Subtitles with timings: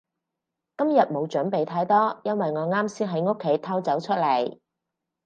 [0.77, 4.57] 今日冇準備太多，因為我啱先喺屋企偷走出嚟